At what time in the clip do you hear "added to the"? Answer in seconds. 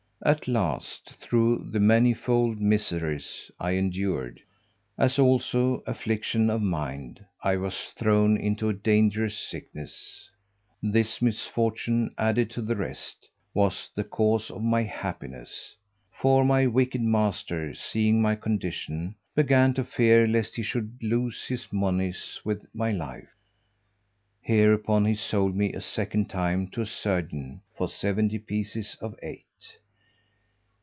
12.19-12.75